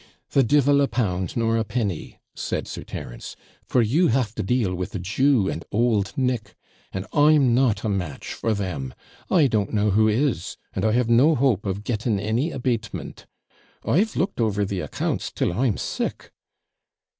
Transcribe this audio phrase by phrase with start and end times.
[0.31, 3.35] 'The devil a pound, nor a penny,' said Sir Terence;
[3.67, 6.55] 'for you have to deal with a Jew and old Nick;
[6.91, 8.95] and I'm not a match for them.
[9.29, 13.27] I don't know who is; and I have no hope of getting any abatement.
[13.85, 16.31] I've looked over the accounts till I'm sick.'